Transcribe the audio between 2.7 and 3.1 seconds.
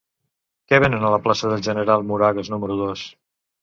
dos?